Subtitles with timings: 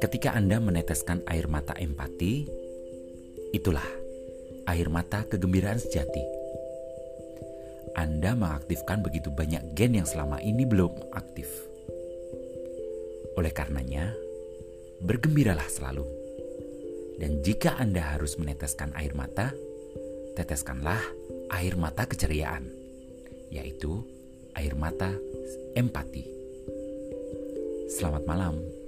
[0.00, 2.48] Ketika Anda meneteskan air mata empati,
[3.52, 3.84] itulah
[4.64, 6.24] air mata kegembiraan sejati.
[7.92, 11.52] Anda mengaktifkan begitu banyak gen yang selama ini belum aktif.
[13.36, 14.08] Oleh karenanya,
[15.04, 16.08] bergembiralah selalu.
[17.20, 19.52] Dan jika Anda harus meneteskan air mata,
[20.32, 21.04] teteskanlah
[21.52, 22.72] air mata keceriaan,
[23.52, 24.00] yaitu
[24.54, 25.10] air mata
[25.74, 26.24] empati.
[27.90, 28.83] Selamat malam.